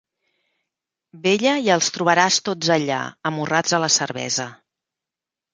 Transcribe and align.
Vella 1.25 1.51
i 1.67 1.69
els 1.75 1.89
trobaràs 1.97 2.39
tots 2.49 2.73
allà, 2.79 2.99
amorrats 3.33 3.79
a 3.79 3.85
la 3.87 3.91
cervesa. 4.01 4.49